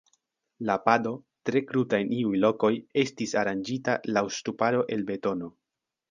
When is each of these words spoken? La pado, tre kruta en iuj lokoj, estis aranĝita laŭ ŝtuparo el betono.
La 0.67 0.75
pado, 0.83 1.09
tre 1.49 1.59
kruta 1.71 1.99
en 2.05 2.15
iuj 2.19 2.31
lokoj, 2.45 2.71
estis 3.01 3.33
aranĝita 3.41 3.95
laŭ 4.17 4.23
ŝtuparo 4.39 4.81
el 4.97 5.05
betono. 5.11 5.51